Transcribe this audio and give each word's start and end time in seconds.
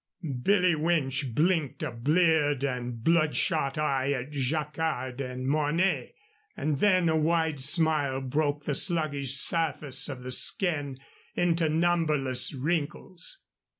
Billy 0.41 0.73
Winch 0.73 1.35
blinked 1.35 1.83
a 1.83 1.91
bleared 1.91 2.63
and 2.63 3.03
bloodshot 3.03 3.77
eye 3.77 4.11
at 4.13 4.31
Jacquard 4.31 5.21
and 5.21 5.47
Mornay, 5.47 6.15
and 6.57 6.79
then 6.79 7.07
a 7.07 7.15
wide 7.15 7.59
smile 7.59 8.19
broke 8.19 8.63
the 8.65 8.73
sluggish 8.73 9.35
surface 9.35 10.09
of 10.09 10.23
the 10.23 10.31
skin 10.31 10.97
into 11.35 11.69
numberless 11.69 12.51
wrinkles. 12.55 13.43